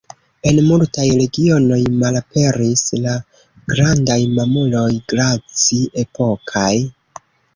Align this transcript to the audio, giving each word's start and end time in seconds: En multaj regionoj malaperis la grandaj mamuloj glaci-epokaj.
En 0.51 0.59
multaj 0.67 1.03
regionoj 1.17 1.77
malaperis 2.03 2.81
la 3.03 3.13
grandaj 3.73 4.17
mamuloj 4.39 4.87
glaci-epokaj. 5.13 6.73